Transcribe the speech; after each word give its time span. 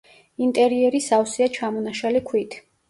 ინტერიერი 0.45 1.03
სავსეა 1.11 1.53
ჩამონაშალი 1.59 2.27
ქვით. 2.33 2.63